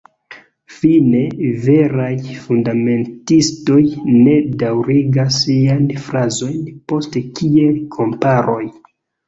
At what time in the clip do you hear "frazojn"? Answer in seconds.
6.09-6.59